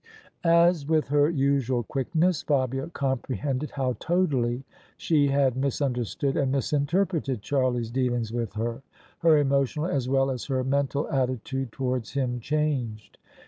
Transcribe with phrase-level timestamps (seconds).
[0.43, 4.63] As with her usual quickness Fabia comprehended how totally
[4.97, 8.81] she had misunderstood and misinterpreted Charlie's dealings with her,
[9.19, 13.19] her emotional as well as her mental atti tude towards him changed.